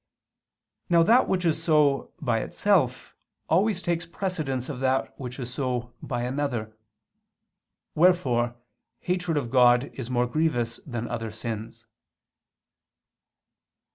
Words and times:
Now 0.89 1.03
that 1.03 1.27
which 1.27 1.45
is 1.45 1.61
so 1.61 2.11
by 2.19 2.39
itself, 2.39 3.13
always 3.47 3.83
takes 3.83 4.07
precedence 4.07 4.67
of 4.67 4.79
that 4.79 5.13
which 5.19 5.37
is 5.37 5.53
so 5.53 5.93
by 6.01 6.23
another. 6.23 6.75
Wherefore 7.93 8.55
hatred 9.01 9.37
of 9.37 9.51
God 9.51 9.91
is 9.93 10.09
more 10.09 10.25
grievous 10.25 10.79
than 10.87 11.07
other 11.07 11.29
sins. 11.29 11.85